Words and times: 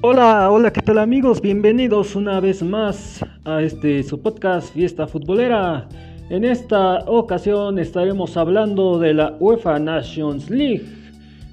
Hola, 0.00 0.48
hola, 0.52 0.72
¿qué 0.72 0.80
tal 0.80 0.98
amigos? 0.98 1.40
Bienvenidos 1.40 2.14
una 2.14 2.38
vez 2.38 2.62
más 2.62 3.24
a 3.44 3.62
este 3.62 4.04
su 4.04 4.22
podcast 4.22 4.72
Fiesta 4.72 5.08
Futbolera. 5.08 5.88
En 6.30 6.44
esta 6.44 7.00
ocasión 7.06 7.80
estaremos 7.80 8.36
hablando 8.36 9.00
de 9.00 9.12
la 9.12 9.36
UEFA 9.40 9.80
Nations 9.80 10.50
League 10.50 10.84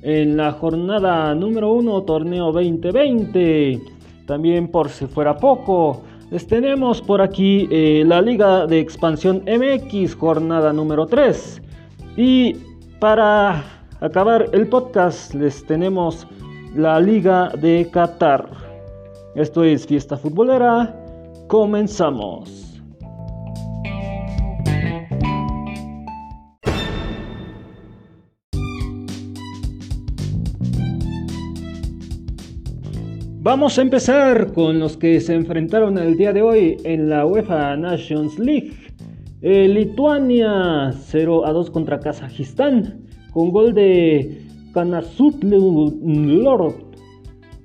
en 0.03 0.37
la 0.37 0.51
jornada 0.51 1.33
número 1.33 1.73
1 1.73 2.03
torneo 2.03 2.51
2020. 2.51 3.81
También 4.27 4.67
por 4.67 4.89
si 4.89 5.07
fuera 5.07 5.35
poco, 5.35 6.03
les 6.29 6.45
tenemos 6.45 7.01
por 7.01 7.21
aquí 7.21 7.67
eh, 7.71 8.03
la 8.05 8.21
Liga 8.21 8.67
de 8.67 8.79
Expansión 8.79 9.43
MX 9.47 10.13
jornada 10.13 10.71
número 10.71 11.07
3. 11.07 11.63
Y 12.15 12.55
para 12.99 13.63
acabar 14.01 14.45
el 14.51 14.67
podcast 14.67 15.33
les 15.33 15.65
tenemos 15.65 16.27
la 16.75 16.99
Liga 16.99 17.51
de 17.57 17.87
Qatar. 17.89 18.49
Esto 19.33 19.63
es 19.63 19.87
Fiesta 19.87 20.17
Futbolera. 20.17 20.93
Comenzamos. 21.47 22.81
Vamos 33.39 33.77
a 33.77 33.81
empezar 33.81 34.51
con 34.53 34.79
los 34.79 34.97
que 34.97 35.21
se 35.21 35.33
enfrentaron 35.33 35.97
el 35.97 36.17
día 36.17 36.33
de 36.33 36.41
hoy 36.41 36.77
en 36.83 37.09
la 37.09 37.25
UEFA 37.25 37.77
Nations 37.77 38.37
League. 38.37 38.73
Eh, 39.41 39.67
Lituania 39.67 40.91
0 40.91 41.45
a 41.45 41.53
2 41.53 41.69
contra 41.69 41.99
Kazajistán 41.99 43.05
con 43.31 43.51
gol 43.51 43.73
de 43.73 44.44
Lord 46.43 46.75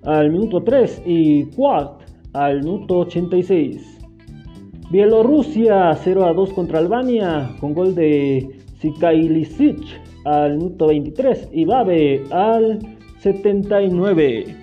al 0.05 0.31
minuto 0.31 0.63
3 0.63 1.03
y 1.05 1.45
Quad 1.47 1.89
al 2.33 2.63
minuto 2.63 3.01
86. 3.01 3.99
Bielorrusia 4.91 5.95
0 5.95 6.25
a 6.25 6.33
2 6.33 6.53
contra 6.53 6.79
Albania 6.79 7.51
con 7.61 7.75
gol 7.75 7.95
de 7.95 8.49
Sikailisic 8.81 9.79
al 10.25 10.57
minuto 10.57 10.87
23 10.87 11.49
y 11.53 11.65
Babe 11.65 12.25
al 12.31 12.79
79. 13.19 14.57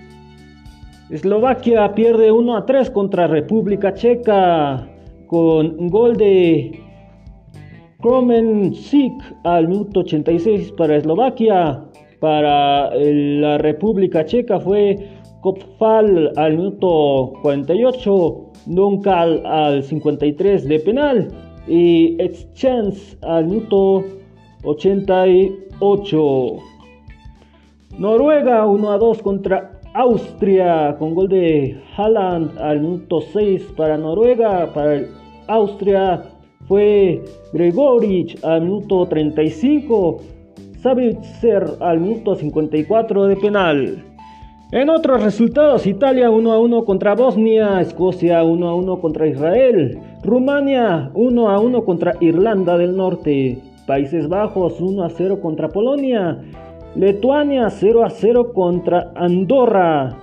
Eslovaquia 1.09 1.93
pierde 1.93 2.31
1 2.31 2.57
a 2.57 2.65
3 2.65 2.89
contra 2.91 3.27
República 3.27 3.93
Checa 3.93 4.89
con 5.27 5.87
gol 5.87 6.17
de 6.17 6.79
Kromen 8.01 8.73
Sik 8.73 9.13
al 9.43 9.67
minuto 9.67 10.01
86 10.01 10.73
para 10.73 10.97
Eslovaquia. 10.97 11.83
Para 12.19 12.89
la 12.95 13.57
República 13.59 14.25
Checa 14.25 14.59
fue 14.59 14.97
Kopfal 15.41 16.31
al 16.35 16.57
minuto 16.57 17.33
48, 17.43 18.53
Dunkal 18.65 19.45
al 19.45 19.83
53 19.83 20.67
de 20.67 20.79
penal 20.79 21.27
y 21.67 22.19
Exchange 22.19 23.17
al 23.21 23.45
minuto 23.45 24.03
88. 24.63 26.57
Noruega 27.99 28.65
1 28.65 28.91
a 28.91 28.97
2 28.97 29.21
contra 29.21 29.79
Austria 29.93 30.95
con 30.97 31.13
gol 31.13 31.29
de 31.29 31.79
Haaland 31.95 32.57
al 32.59 32.81
minuto 32.81 33.21
6 33.21 33.73
para 33.77 33.95
Noruega. 33.97 34.73
Para 34.73 35.01
Austria 35.47 36.23
fue 36.67 37.23
Gregorich 37.53 38.43
al 38.43 38.63
minuto 38.63 39.05
35 39.07 40.36
ser 41.41 41.65
al 41.79 41.99
minuto 41.99 42.35
54 42.35 43.27
de 43.27 43.35
penal. 43.35 44.03
En 44.71 44.89
otros 44.89 45.23
resultados, 45.23 45.87
Italia 45.87 46.29
1 46.29 46.51
a 46.51 46.59
1 46.59 46.83
contra 46.83 47.15
Bosnia, 47.15 47.79
Escocia 47.79 48.43
1 48.43 48.67
a 48.67 48.75
1 48.75 48.99
contra 48.99 49.25
Israel, 49.25 49.97
Rumania 50.23 51.09
1 51.13 51.49
a 51.49 51.59
1 51.59 51.85
contra 51.85 52.15
Irlanda 52.19 52.77
del 52.77 52.97
Norte, 52.97 53.61
Países 53.85 54.27
Bajos 54.27 54.81
1 54.81 55.03
a 55.05 55.09
0 55.09 55.39
contra 55.39 55.69
Polonia, 55.69 56.43
Lituania 56.95 57.69
0 57.69 58.03
a 58.03 58.09
0 58.09 58.51
contra 58.53 59.13
Andorra, 59.15 60.17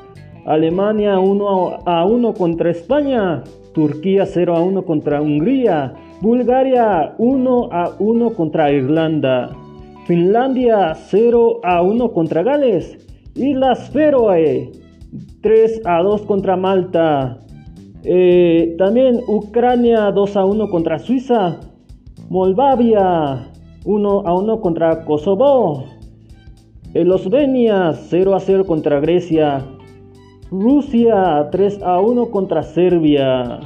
Alemania 0.45 1.19
1 1.19 1.79
a 1.87 2.05
1 2.05 2.35
contra 2.35 2.71
España, 2.71 3.43
Turquía 3.73 4.27
0 4.27 4.57
a 4.57 4.61
1 4.61 4.83
contra 4.85 5.23
Hungría, 5.23 5.95
Bulgaria 6.21 7.15
1 7.17 7.69
a 7.73 7.93
1 7.99 8.31
contra 8.35 8.71
Irlanda. 8.71 9.64
Finlandia 10.07 10.95
0 10.95 11.61
a 11.63 11.81
1 11.83 12.13
contra 12.13 12.43
Gales. 12.43 12.99
Islas 13.37 13.89
Feroe 13.91 14.71
3 15.41 15.81
a 15.85 16.03
2 16.03 16.27
contra 16.27 16.57
Malta. 16.57 17.39
Eh, 18.05 18.75
también 18.77 19.21
Ucrania 19.27 20.11
2 20.11 20.37
a 20.37 20.45
1 20.45 20.69
contra 20.69 20.99
Suiza. 20.99 21.59
Moldavia 22.29 23.49
1 23.85 24.23
a 24.27 24.35
1 24.35 24.61
contra 24.61 25.05
Kosovo. 25.05 25.85
Eslovenia 26.93 27.93
0 27.93 28.35
a 28.35 28.41
0 28.41 28.65
contra 28.67 29.01
Grecia. 29.01 29.65
Rusia 30.51 31.49
3 31.51 31.83
a 31.83 32.01
1 32.01 32.31
contra 32.31 32.63
Serbia. 32.63 33.61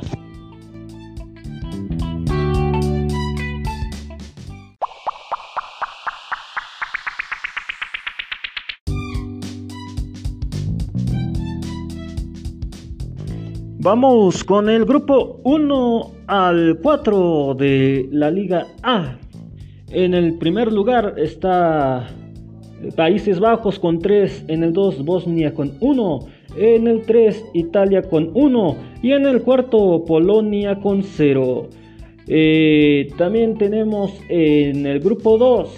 Vamos 13.81 14.43
con 14.43 14.69
el 14.69 14.85
grupo 14.85 15.39
1 15.45 16.11
al 16.27 16.81
4 16.83 17.55
de 17.55 18.09
la 18.11 18.29
Liga 18.29 18.67
A. 18.83 19.17
En 19.93 20.15
el 20.15 20.37
primer 20.37 20.73
lugar 20.73 21.15
está 21.17 22.09
Países 22.97 23.39
Bajos 23.39 23.79
con 23.79 24.01
3, 24.01 24.47
en 24.49 24.65
el 24.65 24.73
2 24.73 25.05
Bosnia 25.05 25.55
con 25.55 25.75
1, 25.79 26.19
en 26.57 26.89
el 26.89 27.03
3 27.03 27.45
Italia 27.55 28.03
con 28.03 28.33
1 28.35 28.77
y 29.01 29.13
en 29.13 29.27
el 29.27 29.43
cuarto 29.43 30.05
Polonia 30.05 30.81
con 30.81 31.05
0. 31.05 31.69
Eh, 32.27 33.11
también 33.17 33.57
tenemos 33.59 34.13
en 34.29 34.87
el 34.87 34.99
grupo 34.99 35.39
2 35.39 35.71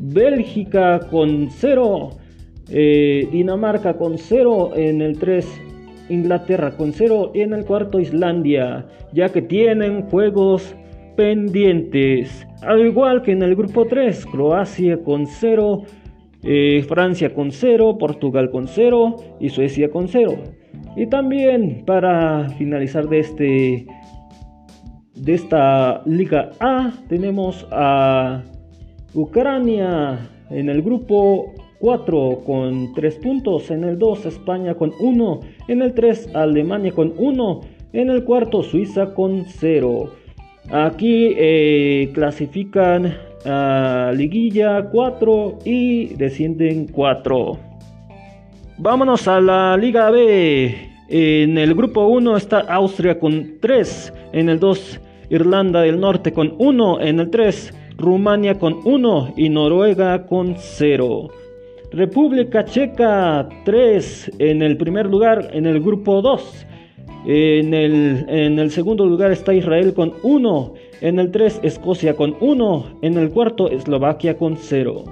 Bélgica 0.00 0.98
con 1.08 1.48
0, 1.48 2.10
eh, 2.70 3.28
Dinamarca 3.30 3.96
con 3.96 4.18
0, 4.18 4.72
en 4.74 5.00
el 5.00 5.16
3 5.16 5.46
Inglaterra 6.10 6.76
con 6.76 6.92
0 6.92 7.32
y 7.34 7.40
en 7.40 7.54
el 7.54 7.64
cuarto 7.64 7.98
Islandia, 7.98 8.86
ya 9.12 9.30
que 9.30 9.40
tienen 9.40 10.02
juegos 10.02 10.76
pendientes. 11.16 12.46
Al 12.62 12.86
igual 12.86 13.22
que 13.22 13.32
en 13.32 13.42
el 13.42 13.56
grupo 13.56 13.86
3, 13.86 14.26
Croacia 14.26 15.02
con 15.02 15.26
0, 15.26 15.84
eh, 16.42 16.84
Francia 16.88 17.32
con 17.32 17.52
0, 17.52 17.96
Portugal 17.98 18.50
con 18.50 18.68
0 18.68 19.16
y 19.40 19.48
Suecia 19.48 19.90
con 19.90 20.08
0. 20.08 20.34
Y 20.96 21.06
también 21.06 21.84
para 21.86 22.48
finalizar 22.50 23.08
de 23.08 23.18
este 23.18 23.86
de 25.14 25.34
esta 25.34 26.02
Liga 26.06 26.50
A 26.60 26.92
tenemos 27.08 27.66
a 27.70 28.42
Ucrania 29.12 30.30
en 30.50 30.68
el 30.68 30.82
grupo 30.82 31.52
4 31.80 32.42
con 32.46 32.92
3 32.94 33.16
puntos, 33.16 33.70
en 33.70 33.84
el 33.84 33.98
2 33.98 34.26
España 34.26 34.74
con 34.74 34.92
1, 35.00 35.40
en 35.68 35.82
el 35.82 35.94
3 35.94 36.34
Alemania 36.34 36.92
con 36.92 37.14
1, 37.16 37.60
en 37.94 38.10
el 38.10 38.24
cuarto 38.24 38.62
Suiza 38.62 39.14
con 39.14 39.46
0. 39.46 40.10
Aquí 40.70 41.34
eh, 41.36 42.10
clasifican 42.12 43.16
a 43.46 44.12
liguilla 44.14 44.90
4 44.90 45.58
y 45.64 46.14
descienden 46.14 46.86
4. 46.86 47.58
Vámonos 48.78 49.26
a 49.26 49.40
la 49.40 49.76
Liga 49.76 50.10
B. 50.10 50.90
En 51.08 51.58
el 51.58 51.74
grupo 51.74 52.06
1 52.06 52.36
está 52.36 52.60
Austria 52.60 53.18
con 53.18 53.54
3, 53.60 54.12
en 54.32 54.48
el 54.50 54.60
2 54.60 55.00
Irlanda 55.30 55.80
del 55.80 55.98
Norte 55.98 56.32
con 56.32 56.54
1, 56.58 57.00
en 57.00 57.20
el 57.20 57.30
3 57.30 57.74
Rumania 57.96 58.58
con 58.58 58.80
1 58.84 59.34
y 59.36 59.48
Noruega 59.48 60.26
con 60.26 60.54
0. 60.56 61.28
República 61.92 62.64
Checa 62.64 63.48
3 63.64 64.32
en 64.38 64.62
el 64.62 64.76
primer 64.76 65.06
lugar 65.06 65.50
en 65.52 65.66
el 65.66 65.80
grupo 65.80 66.22
2. 66.22 66.66
En 67.26 67.74
el, 67.74 68.24
en 68.28 68.58
el 68.60 68.70
segundo 68.70 69.04
lugar 69.06 69.32
está 69.32 69.52
Israel 69.52 69.92
con 69.92 70.14
1. 70.22 70.74
En 71.00 71.18
el 71.18 71.32
3 71.32 71.60
Escocia 71.64 72.14
con 72.14 72.36
1. 72.40 73.00
En 73.02 73.18
el 73.18 73.30
cuarto 73.30 73.68
Eslovaquia 73.68 74.36
con 74.36 74.56
0. 74.56 75.04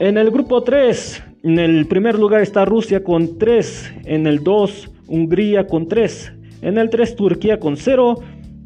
En 0.00 0.18
el 0.18 0.30
grupo 0.30 0.62
3, 0.62 1.24
en 1.44 1.58
el 1.58 1.86
primer 1.86 2.18
lugar 2.18 2.40
está 2.40 2.64
Rusia 2.64 3.04
con 3.04 3.38
3. 3.38 3.94
En 4.06 4.26
el 4.26 4.42
2 4.42 4.90
Hungría 5.06 5.68
con 5.68 5.86
3. 5.86 6.32
En 6.62 6.78
el 6.78 6.90
3 6.90 7.14
Turquía 7.14 7.60
con 7.60 7.76
0. 7.76 8.16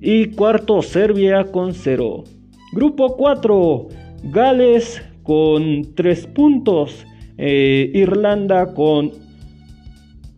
Y 0.01 0.29
cuarto 0.29 0.81
Serbia 0.81 1.45
con 1.45 1.75
0. 1.75 2.25
Grupo 2.73 3.15
4 3.17 3.89
Gales 4.25 5.03
con 5.23 5.95
3 5.95 6.27
puntos. 6.29 7.07
Eh, 7.39 7.91
Irlanda 7.95 8.75
con 8.75 9.11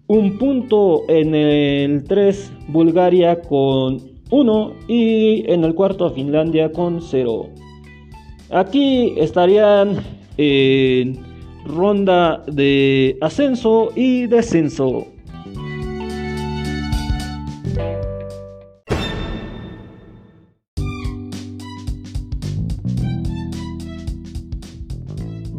un 0.06 0.38
punto. 0.38 1.02
En 1.08 1.34
el 1.34 2.04
3 2.04 2.52
Bulgaria 2.69 3.40
con 3.40 4.00
1 4.31 4.72
y 4.88 5.50
en 5.50 5.64
el 5.64 5.75
cuarto 5.75 6.10
Finlandia 6.10 6.72
con 6.72 7.00
0. 7.00 7.48
Aquí 8.50 9.14
estarían 9.16 9.96
en 10.36 11.19
ronda 11.64 12.42
de 12.46 13.16
ascenso 13.20 13.90
y 13.94 14.26
descenso. 14.26 15.13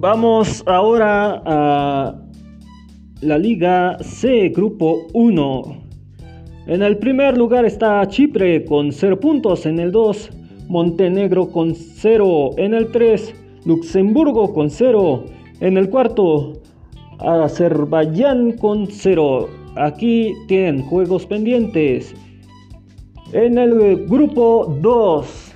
Vamos 0.07 0.63
ahora 0.67 1.41
a 1.43 2.15
la 3.21 3.37
Liga 3.39 3.97
C, 4.01 4.49
Grupo 4.49 5.07
1. 5.13 5.63
En 6.67 6.83
el 6.83 6.99
primer 6.99 7.35
lugar 7.35 7.65
está 7.65 8.07
Chipre 8.07 8.65
con 8.65 8.91
0 8.91 9.19
puntos, 9.19 9.65
en 9.65 9.79
el 9.79 9.91
2 9.91 10.29
Montenegro 10.67 11.49
con 11.49 11.73
0, 11.73 12.51
en 12.57 12.75
el 12.75 12.91
3 12.91 13.33
Luxemburgo 13.65 14.53
con 14.53 14.69
0, 14.69 15.25
en 15.59 15.75
el 15.75 15.89
cuarto 15.89 16.53
Azerbaiyán 17.17 18.51
con 18.59 18.85
0. 18.85 19.49
Aquí 19.75 20.35
tienen 20.47 20.83
juegos 20.83 21.25
pendientes. 21.25 22.13
En 23.33 23.57
el 23.57 24.05
grupo 24.05 24.71
2, 24.83 25.55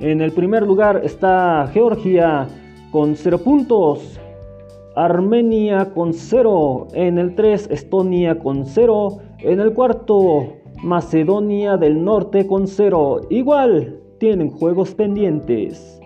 en 0.00 0.20
el 0.20 0.32
primer 0.32 0.64
lugar 0.64 1.00
está 1.04 1.70
Georgia 1.72 2.48
con 2.90 3.16
0 3.16 3.38
puntos. 3.38 4.20
Armenia 4.96 5.92
con 5.94 6.12
0. 6.12 6.88
En 6.94 7.18
el 7.18 7.34
3 7.34 7.68
Estonia 7.70 8.38
con 8.38 8.64
0. 8.66 9.18
En 9.40 9.60
el 9.60 9.72
cuarto 9.72 10.54
Macedonia 10.82 11.76
del 11.76 12.02
Norte 12.02 12.46
con 12.46 12.66
0. 12.66 13.22
Igual 13.30 14.00
tienen 14.18 14.50
juegos 14.50 14.94
pendientes. 14.94 16.00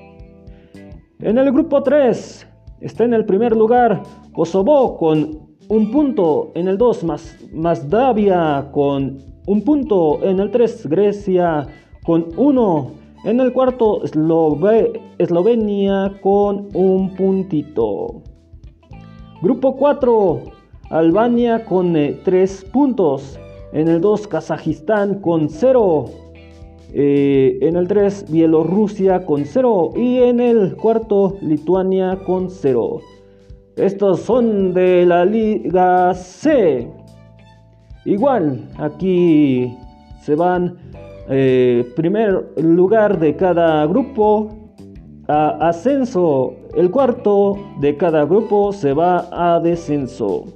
En 1.20 1.38
el 1.38 1.52
grupo 1.52 1.82
3 1.82 2.46
está 2.80 3.04
en 3.04 3.14
el 3.14 3.24
primer 3.24 3.56
lugar 3.56 4.02
Kosovo 4.32 4.96
con 4.96 5.56
un 5.68 5.90
punto. 5.90 6.52
En 6.54 6.68
el 6.68 6.76
2 6.78 7.06
Moldavia 7.52 8.68
con 8.72 9.18
un 9.46 9.62
punto. 9.62 10.22
En 10.22 10.40
el 10.40 10.50
3 10.50 10.86
Grecia 10.88 11.66
con 12.04 12.28
1. 12.36 13.01
En 13.24 13.38
el 13.38 13.52
cuarto, 13.52 14.02
Eslovenia 15.18 16.12
con 16.20 16.68
un 16.74 17.14
puntito. 17.14 18.20
Grupo 19.40 19.76
4, 19.76 20.40
Albania 20.90 21.64
con 21.64 21.92
3 21.92 22.24
eh, 22.26 22.66
puntos. 22.72 23.38
En 23.72 23.86
el 23.86 24.00
2, 24.00 24.26
Kazajistán 24.26 25.20
con 25.20 25.48
0. 25.48 26.06
Eh, 26.94 27.58
en 27.62 27.76
el 27.76 27.86
3, 27.86 28.28
Bielorrusia 28.28 29.24
con 29.24 29.44
0. 29.44 29.90
Y 29.94 30.18
en 30.18 30.40
el 30.40 30.74
cuarto, 30.74 31.36
Lituania 31.42 32.18
con 32.26 32.50
0. 32.50 33.02
Estos 33.76 34.18
son 34.18 34.74
de 34.74 35.06
la 35.06 35.24
Liga 35.24 36.12
C. 36.14 36.90
Igual, 38.04 38.68
aquí 38.78 39.72
se 40.22 40.34
van 40.34 40.76
eh, 41.28 41.90
primer 41.94 42.52
lugar 42.56 43.18
de 43.18 43.36
cada 43.36 43.86
grupo 43.86 44.62
a 45.28 45.68
ascenso. 45.68 46.54
El 46.74 46.90
cuarto 46.90 47.58
de 47.80 47.96
cada 47.96 48.24
grupo 48.24 48.72
se 48.72 48.92
va 48.92 49.28
a 49.30 49.60
descenso. 49.60 50.46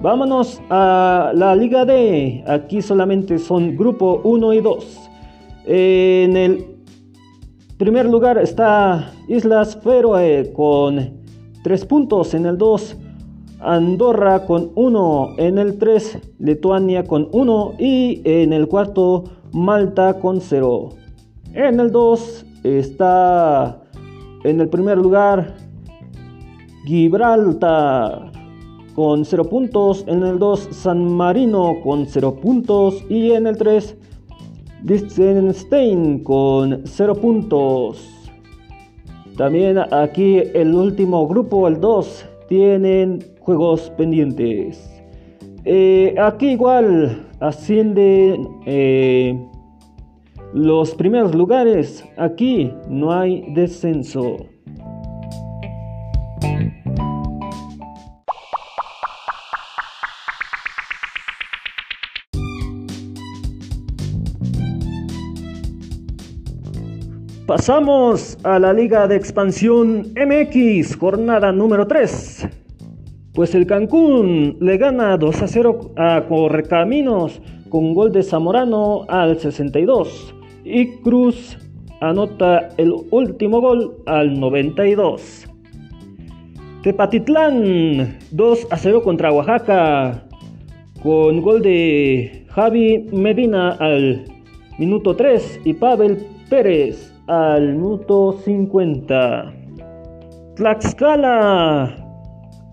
Vámonos 0.00 0.60
a 0.70 1.32
la 1.34 1.54
Liga 1.54 1.84
D. 1.84 2.42
Aquí 2.46 2.80
solamente 2.80 3.38
son 3.38 3.76
grupo 3.76 4.20
1 4.24 4.52
y 4.54 4.60
2. 4.60 5.10
En 5.66 6.36
el 6.36 6.66
primer 7.76 8.06
lugar 8.06 8.38
está 8.38 9.12
Islas 9.28 9.78
Feroe 9.82 10.52
con 10.54 11.20
3 11.62 11.84
puntos. 11.84 12.32
En 12.34 12.46
el 12.46 12.56
2 12.56 12.96
Andorra 13.60 14.46
con 14.46 14.70
1, 14.74 15.34
en 15.36 15.58
el 15.58 15.78
3 15.78 16.18
Lituania 16.38 17.04
con 17.04 17.28
1 17.30 17.74
y 17.78 18.22
en 18.24 18.52
el 18.52 18.68
cuarto 18.68 19.24
Malta 19.52 20.18
con 20.18 20.40
0. 20.40 20.90
En 21.52 21.78
el 21.78 21.90
2 21.90 22.46
está 22.64 23.82
en 24.44 24.60
el 24.60 24.68
primer 24.68 24.96
lugar 24.96 25.56
Gibraltar 26.86 28.32
con 28.94 29.24
0 29.24 29.44
puntos, 29.44 30.04
en 30.06 30.22
el 30.22 30.38
2 30.38 30.68
San 30.72 31.12
Marino 31.12 31.74
con 31.82 32.06
0 32.06 32.36
puntos 32.40 33.04
y 33.10 33.32
en 33.32 33.46
el 33.46 33.58
3 33.58 33.96
Liechtenstein 34.84 36.24
con 36.24 36.82
0 36.84 37.14
puntos. 37.16 38.06
También 39.36 39.78
aquí 39.78 40.38
el 40.54 40.74
último 40.74 41.26
grupo, 41.28 41.68
el 41.68 41.80
2, 41.80 42.26
tienen 42.50 43.20
juegos 43.38 43.90
pendientes. 43.96 45.02
Eh, 45.64 46.16
aquí 46.18 46.50
igual 46.50 47.28
ascienden 47.38 48.48
eh, 48.66 49.38
los 50.52 50.92
primeros 50.96 51.32
lugares. 51.32 52.04
Aquí 52.16 52.72
no 52.88 53.12
hay 53.12 53.44
descenso. 53.54 54.36
Pasamos 67.50 68.38
a 68.44 68.60
la 68.60 68.72
Liga 68.72 69.08
de 69.08 69.16
Expansión 69.16 70.12
MX, 70.14 70.94
jornada 70.96 71.50
número 71.50 71.84
3. 71.84 72.48
Pues 73.34 73.56
el 73.56 73.66
Cancún 73.66 74.56
le 74.60 74.76
gana 74.76 75.16
2 75.16 75.42
a 75.42 75.48
0 75.48 75.90
a 75.96 76.26
Correcaminos 76.28 77.42
con 77.68 77.92
gol 77.92 78.12
de 78.12 78.22
Zamorano 78.22 79.04
al 79.08 79.40
62 79.40 80.32
y 80.64 80.98
Cruz 80.98 81.58
anota 82.00 82.68
el 82.76 82.94
último 83.10 83.60
gol 83.60 83.96
al 84.06 84.38
92. 84.38 85.48
Tepatitlán 86.84 88.16
2 88.30 88.66
a 88.70 88.76
0 88.76 89.02
contra 89.02 89.32
Oaxaca 89.32 90.22
con 91.02 91.42
gol 91.42 91.62
de 91.62 92.46
Javi 92.50 93.08
Medina 93.10 93.72
al 93.72 94.24
minuto 94.78 95.16
3 95.16 95.62
y 95.64 95.74
Pavel 95.74 96.24
Pérez 96.48 97.09
al 97.30 97.74
minuto 97.74 98.32
50. 98.32 99.54
Tlaxcala 100.56 101.94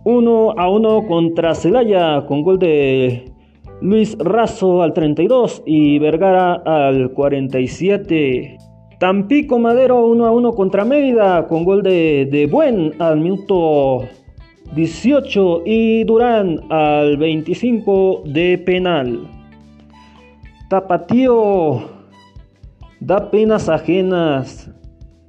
1 0.04 0.54
a 0.58 0.70
1 0.70 1.08
contra 1.08 1.54
Celaya 1.54 2.26
con 2.26 2.42
gol 2.42 2.58
de 2.58 3.32
Luis 3.82 4.18
Razo 4.18 4.82
al 4.82 4.94
32 4.94 5.62
y 5.68 6.00
Vergara 6.00 6.56
al 6.66 7.12
47. 7.12 8.58
Tampico 9.00 9.60
Madero 9.60 10.08
1 10.08 10.26
a 10.26 10.32
1 10.32 10.52
contra 10.54 10.84
Mérida 10.84 11.48
con 11.48 11.64
gol 11.64 11.84
de, 11.84 12.28
de 12.32 12.48
Buen 12.48 12.96
al 12.98 13.20
minuto 13.20 14.08
18 14.74 15.62
y 15.68 16.04
Durán 16.04 16.60
al 16.72 17.18
25 17.18 18.24
de 18.26 18.58
penal. 18.58 19.20
Tapatío 20.68 21.97
da 23.00 23.30
penas 23.30 23.70
ajenas. 23.70 24.70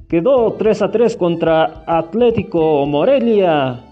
Quedó 0.09 0.53
3 0.55 0.83
a 0.83 0.91
3 0.91 1.17
contra 1.17 1.85
Atlético 1.87 2.87
Morelia 2.87 3.85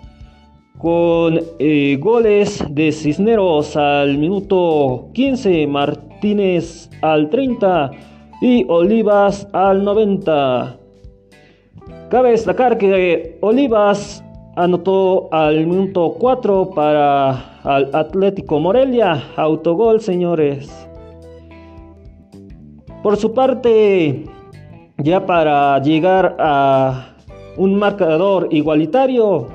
con 0.78 1.38
eh, 1.58 1.96
goles 2.00 2.64
de 2.70 2.92
Cisneros 2.92 3.76
al 3.76 4.18
minuto 4.18 5.08
15, 5.14 5.66
Martínez 5.66 6.90
al 7.02 7.30
30 7.30 7.90
y 8.40 8.64
Olivas 8.68 9.48
al 9.52 9.84
90. 9.84 10.78
Cabe 12.10 12.30
destacar 12.30 12.78
que 12.78 13.38
Olivas 13.40 14.22
anotó 14.56 15.28
al 15.32 15.66
minuto 15.66 16.14
4 16.18 16.70
para 16.70 17.60
al 17.62 17.90
Atlético 17.94 18.60
Morelia, 18.60 19.22
autogol 19.36 20.00
señores. 20.00 20.85
Por 23.06 23.16
su 23.18 23.32
parte, 23.32 24.24
ya 24.98 25.24
para 25.26 25.80
llegar 25.80 26.34
a 26.40 27.14
un 27.56 27.78
marcador 27.78 28.48
igualitario, 28.50 29.46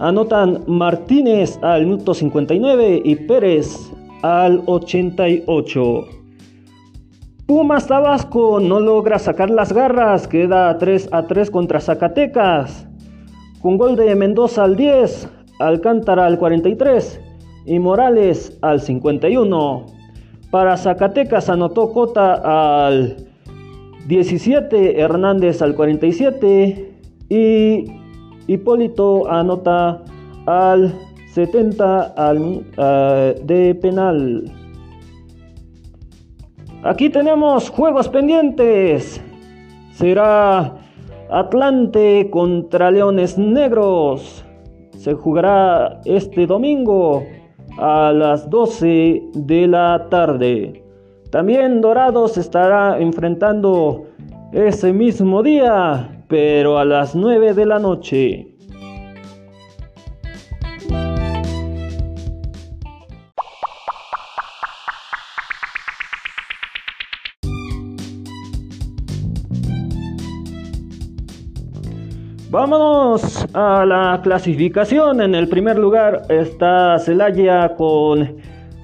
Anotan 0.00 0.64
Martínez 0.66 1.60
al 1.62 1.84
minuto 1.84 2.12
59 2.12 3.02
y 3.04 3.14
Pérez 3.14 3.78
al 4.22 4.64
88. 4.66 6.06
Pumas 7.46 7.86
Tabasco 7.86 8.58
no 8.58 8.80
logra 8.80 9.20
sacar 9.20 9.50
las 9.50 9.72
garras, 9.72 10.26
queda 10.26 10.76
3 10.76 11.10
a 11.12 11.28
3 11.28 11.52
contra 11.52 11.78
Zacatecas. 11.78 12.88
Con 13.60 13.78
gol 13.78 13.94
de 13.94 14.12
Mendoza 14.16 14.64
al 14.64 14.74
10, 14.74 15.28
Alcántara 15.60 16.26
al 16.26 16.36
43, 16.36 17.20
y 17.64 17.78
Morales 17.78 18.58
al 18.60 18.80
51. 18.80 20.01
Para 20.52 20.76
Zacatecas 20.76 21.48
anotó 21.48 21.94
Cota 21.94 22.84
al 22.84 23.16
17, 24.06 25.00
Hernández 25.00 25.62
al 25.62 25.74
47 25.74 26.92
y 27.30 27.84
Hipólito 28.46 29.30
anota 29.30 30.02
al 30.44 30.94
70 31.32 32.14
eh, 32.76 33.40
de 33.42 33.74
penal. 33.76 34.44
Aquí 36.82 37.08
tenemos 37.08 37.70
juegos 37.70 38.10
pendientes. 38.10 39.22
Será 39.94 40.74
Atlante 41.30 42.28
contra 42.30 42.90
Leones 42.90 43.38
Negros. 43.38 44.44
Se 44.98 45.14
jugará 45.14 46.02
este 46.04 46.46
domingo 46.46 47.24
a 47.78 48.12
las 48.12 48.48
12 48.50 49.22
de 49.34 49.66
la 49.66 50.06
tarde. 50.10 50.84
También 51.30 51.80
Dorados 51.80 52.36
estará 52.36 53.00
enfrentando 53.00 54.04
ese 54.52 54.92
mismo 54.92 55.42
día, 55.42 56.24
pero 56.28 56.78
a 56.78 56.84
las 56.84 57.14
9 57.14 57.54
de 57.54 57.66
la 57.66 57.78
noche. 57.78 58.51
Vámonos 72.52 73.46
a 73.54 73.86
la 73.86 74.20
clasificación. 74.22 75.22
En 75.22 75.34
el 75.34 75.48
primer 75.48 75.78
lugar 75.78 76.20
está 76.28 76.98
Celaya 76.98 77.74
con 77.76 78.36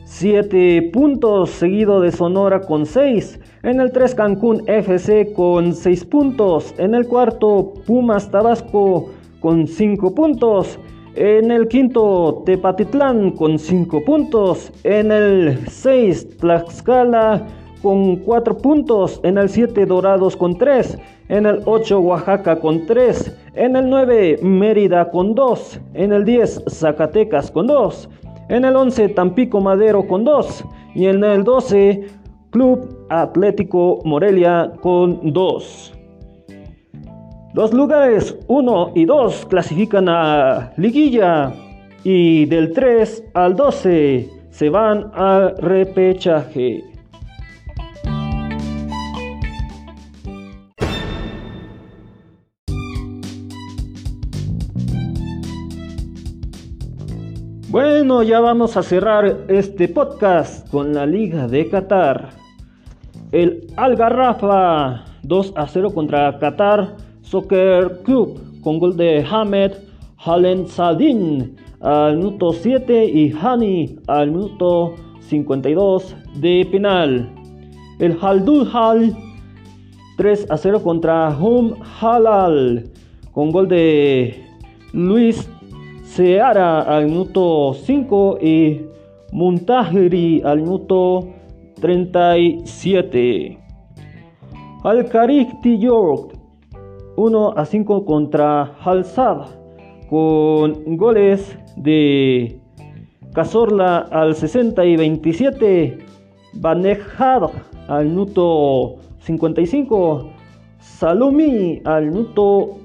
7 0.05 0.89
puntos, 0.91 1.51
seguido 1.51 2.01
de 2.01 2.11
Sonora 2.11 2.63
con 2.63 2.87
6. 2.87 3.39
En 3.65 3.83
el 3.83 3.93
3 3.93 4.15
Cancún 4.15 4.63
FC 4.67 5.35
con 5.35 5.75
6 5.75 6.05
puntos. 6.07 6.75
En 6.79 6.95
el 6.95 7.07
cuarto 7.07 7.75
Pumas 7.87 8.31
Tabasco 8.31 9.11
con 9.41 9.67
5 9.67 10.15
puntos. 10.15 10.79
En 11.15 11.51
el 11.51 11.69
quinto 11.69 12.45
Tepatitlán 12.47 13.33
con 13.33 13.59
5 13.59 14.03
puntos. 14.03 14.73
En 14.83 15.13
el 15.13 15.59
6 15.69 16.39
Tlaxcala 16.39 17.47
con 17.83 18.17
4 18.17 18.57
puntos. 18.57 19.21
En 19.25 19.37
el 19.37 19.51
7 19.51 19.85
Dorados 19.85 20.39
con 20.39 20.57
3. 20.57 20.99
En 21.29 21.45
el 21.45 21.61
8 21.67 22.01
Oaxaca 22.01 22.59
con 22.59 22.87
3. 22.87 23.37
En 23.59 23.75
el 23.75 23.91
9 23.91 24.39
Mérida 24.41 25.11
con 25.11 25.35
2. 25.35 25.81
En 25.95 26.13
el 26.13 26.25
10 26.25 26.63
Zacatecas 26.69 27.51
con 27.51 27.67
2. 27.67 28.09
En 28.51 28.65
el 28.65 28.77
11 28.77 29.09
Tampico 29.09 29.61
Madero 29.61 30.07
con 30.07 30.23
2. 30.23 30.65
Y 30.95 31.07
en 31.07 31.25
el 31.25 31.43
12 31.43 32.07
Club 32.51 33.05
Atlético 33.11 33.99
Morelia 34.05 34.71
con 34.81 35.33
2. 35.33 35.93
Los 37.55 37.73
lugares 37.75 38.39
1 38.47 38.93
y 38.95 39.05
2 39.07 39.47
clasifican 39.47 40.09
a 40.09 40.73
liguilla 40.77 41.53
y 42.05 42.45
del 42.45 42.73
3 42.73 43.25
al 43.35 43.57
12 43.57 44.31
se 44.51 44.71
van 44.71 45.11
al 45.15 45.57
repechaje. 45.57 46.85
Bueno, 57.71 58.23
ya 58.23 58.41
vamos 58.41 58.79
a 58.79 58.83
cerrar 58.83 59.45
este 59.49 59.89
podcast 59.89 60.67
con 60.71 60.95
la 60.95 61.05
Liga 61.05 61.47
de 61.47 61.69
Qatar. 61.69 62.31
El 63.31 63.67
Algarrafa 63.77 65.05
2 65.23 65.53
a 65.55 65.67
0 65.67 65.93
contra 65.93 66.39
Qatar 66.39 66.97
Soccer 67.21 68.01
Club 68.05 68.41
con 68.63 68.79
gol 68.79 68.97
de 68.97 69.23
Hamed 69.31 69.73
Halen 70.17 70.67
Sadin 70.67 71.57
al 71.81 72.17
minuto 72.17 72.55
7 72.55 73.05
y 73.05 73.33
Hani 73.33 73.99
al 74.07 74.31
minuto 74.31 74.95
52 75.21 76.17
de 76.37 76.67
penal. 76.73 77.31
El 77.99 78.17
Haldul 78.19 78.67
Hal 78.73 79.15
3 80.17 80.51
a 80.51 80.57
0 80.57 80.83
contra 80.83 81.37
Hum 81.39 81.75
Halal 82.01 82.89
con 83.33 83.51
gol 83.51 83.69
de 83.69 84.43
Luis 84.95 85.51
Seara 86.09 86.81
al 86.81 87.05
minuto 87.07 87.75
5 87.75 88.39
y 88.41 88.81
Muntahiri 89.31 90.41
al 90.43 90.63
minuto 90.63 91.29
37. 91.81 93.59
Al 94.85 95.05
York 95.63 96.33
1 97.15 97.53
a 97.55 97.65
5 97.65 98.05
contra 98.07 98.75
Halsad 98.83 99.49
con 100.09 100.97
goles 100.97 101.57
de 101.77 102.59
Cazorla 103.35 103.99
al 104.11 104.35
60 104.35 104.85
y 104.87 104.97
27, 104.97 105.99
Banejad 106.55 107.51
al 107.87 108.07
minuto 108.07 108.97
55, 109.21 110.31
Salumi 110.79 111.83
al 111.85 112.07
minuto 112.07 112.79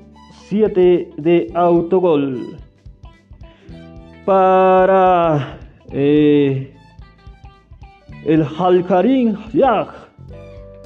7 0.50 1.12
de 1.18 1.48
autogol 1.56 2.63
para 4.26 5.60
eh, 5.92 6.74
el 8.26 8.44
Halkarin 8.44 9.38
Yag. 9.54 9.88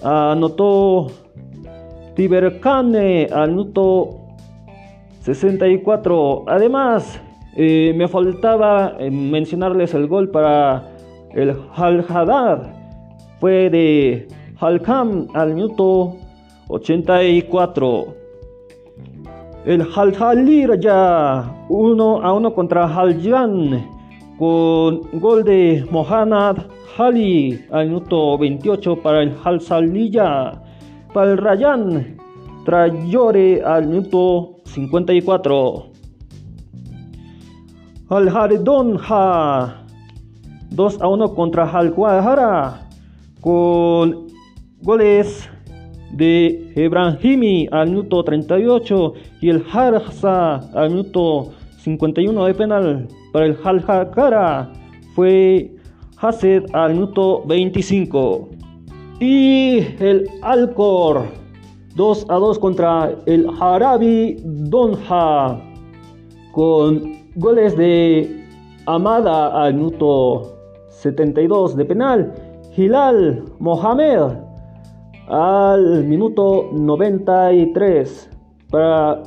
Anotó 0.03 1.07
Tiberkane 2.15 3.27
al 3.31 3.51
minuto 3.51 4.27
64. 5.21 6.45
Además, 6.47 7.19
eh, 7.55 7.93
me 7.95 8.07
faltaba 8.07 8.95
eh, 8.99 9.09
mencionarles 9.09 9.93
el 9.93 10.07
gol 10.07 10.29
para 10.29 10.83
el 11.33 11.55
Al 11.75 12.05
Fue 13.39 13.69
de 13.69 14.27
Halkam 14.59 15.27
al 15.33 15.53
minuto 15.53 16.17
84. 16.67 18.15
El 19.67 19.81
Halhalir 19.81 20.79
ya 20.79 21.43
1 21.67 22.21
a 22.23 22.33
1 22.33 22.53
contra 22.53 22.87
Haljan 22.87 23.85
con 24.39 25.01
gol 25.19 25.43
de 25.43 25.85
Mohamed 25.91 26.63
Hali 26.97 27.65
al 27.69 27.87
minuto 27.87 28.37
28 28.37 28.95
para 29.03 29.23
el 29.23 29.35
Halsalilla. 29.43 30.53
Para 31.13 31.33
el 31.33 31.37
Rayan 31.37 32.15
Trayore 32.63 33.61
al 33.61 33.87
minuto 33.87 34.61
54. 34.63 35.91
Al 38.07 38.29
Haridonja 38.29 39.83
2 40.69 41.01
a 41.01 41.07
1 41.09 41.35
contra 41.35 41.69
Al 41.69 41.93
con 43.41 44.27
goles 44.81 45.49
de 46.11 46.71
Ibrahimi 46.75 47.67
al 47.71 47.89
minuto 47.89 48.23
38 48.23 49.13
y 49.41 49.49
el 49.49 49.63
Harza 49.71 50.55
al 50.73 50.91
minuto 50.91 51.51
51 51.79 52.45
de 52.45 52.53
penal 52.53 53.07
para 53.31 53.45
el 53.45 53.57
Haljakara 53.63 54.71
fue 55.15 55.71
Hased 56.19 56.63
al 56.73 56.93
minuto 56.93 57.43
25 57.45 58.49
y 59.19 59.79
el 59.99 60.27
Alcor 60.41 61.25
2 61.95 62.25
a 62.29 62.35
2 62.35 62.59
contra 62.59 63.15
el 63.25 63.47
Harabi 63.59 64.37
Donja 64.43 65.59
con 66.51 67.17
goles 67.35 67.75
de 67.77 68.45
Amada 68.85 69.63
al 69.63 69.73
minuto 69.75 70.55
72 70.89 71.75
de 71.75 71.85
penal 71.85 72.33
Hilal 72.75 73.43
Mohamed 73.59 74.46
al 75.27 76.03
minuto 76.05 76.69
93 76.73 78.29
para 78.69 79.23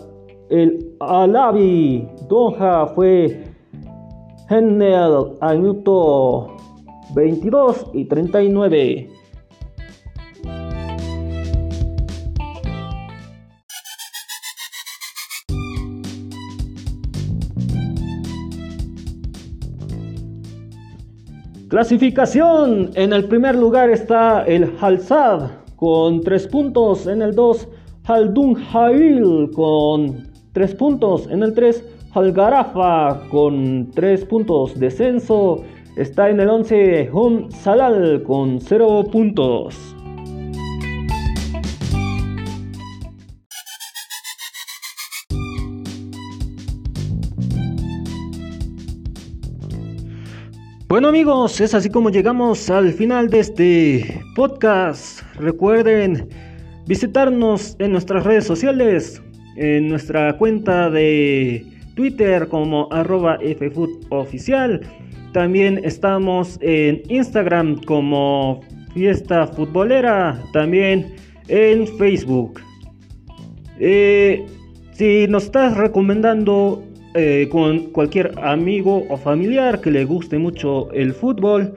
el 0.49 0.95
Alabi 1.00 2.09
Donja 2.28 2.87
fue 2.88 3.45
Hennel 4.49 5.37
al 5.40 5.59
minuto 5.61 6.57
22 7.14 7.90
y 7.92 8.04
39 8.07 9.11
Clasificación. 21.69 22.90
En 22.97 23.12
el 23.12 23.26
primer 23.26 23.54
lugar 23.54 23.90
está 23.90 24.42
el 24.42 24.75
Halsad 24.80 25.60
con 25.81 26.21
3 26.21 26.47
puntos. 26.49 27.07
En 27.07 27.23
el 27.23 27.35
2, 27.35 27.67
Haldun 28.05 28.55
Hail 28.73 29.51
con 29.55 30.29
3 30.53 30.75
puntos. 30.75 31.27
En 31.29 31.43
el 31.43 31.55
3, 31.55 31.85
Algarafa 32.13 33.27
con 33.31 33.91
3 33.95 34.25
puntos. 34.27 34.79
Descenso 34.79 35.63
está 35.97 36.29
en 36.29 36.41
el 36.41 36.51
11 36.51 37.11
Hum 37.13 37.51
Salal 37.51 38.23
con 38.25 38.61
0 38.61 39.05
puntos. 39.11 39.97
Bueno 50.91 51.07
amigos, 51.07 51.61
es 51.61 51.73
así 51.73 51.89
como 51.89 52.11
llegamos 52.11 52.69
al 52.69 52.93
final 52.93 53.31
de 53.31 53.39
este 53.39 54.25
podcast. 54.35 55.23
Recuerden 55.37 56.29
visitarnos 56.89 57.77
en 57.79 57.93
nuestras 57.93 58.25
redes 58.25 58.45
sociales, 58.45 59.23
en 59.55 59.89
nuestra 59.89 60.37
cuenta 60.37 60.91
de 60.91 61.65
Twitter 61.95 62.49
como 62.49 62.89
arroba. 62.91 63.39
También 65.33 65.81
estamos 65.85 66.59
en 66.61 67.03
Instagram 67.09 67.81
como 67.85 68.61
Fiesta 68.93 69.47
Futbolera, 69.47 70.43
también 70.53 71.15
en 71.47 71.87
Facebook. 71.99 72.61
Eh, 73.79 74.45
si 74.95 75.29
nos 75.29 75.45
estás 75.45 75.77
recomendando 75.77 76.83
eh, 77.14 77.49
con 77.50 77.90
cualquier 77.90 78.33
amigo 78.38 79.05
o 79.09 79.17
familiar 79.17 79.81
que 79.81 79.90
le 79.90 80.05
guste 80.05 80.38
mucho 80.38 80.90
el 80.93 81.12
fútbol, 81.12 81.75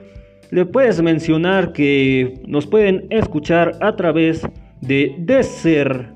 le 0.50 0.64
puedes 0.64 1.02
mencionar 1.02 1.72
que 1.72 2.40
nos 2.46 2.66
pueden 2.66 3.06
escuchar 3.10 3.76
a 3.80 3.96
través 3.96 4.46
de 4.80 5.14
Desert, 5.18 6.08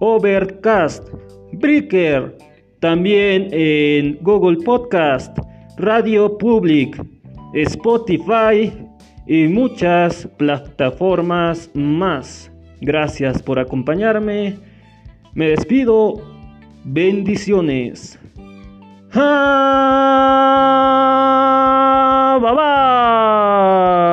Overcast, 0.00 1.08
Breaker, 1.52 2.36
también 2.80 3.48
en 3.52 4.18
Google 4.22 4.56
Podcast, 4.64 5.38
Radio 5.76 6.36
Public, 6.38 7.00
Spotify 7.54 8.72
y 9.26 9.46
muchas 9.46 10.26
plataformas 10.38 11.70
más. 11.74 12.50
Gracias 12.80 13.42
por 13.42 13.58
acompañarme. 13.58 14.56
Me 15.34 15.50
despido. 15.50 16.14
Bendiciones. 16.84 18.18
Bye 19.12 19.22
bye. 22.42 24.09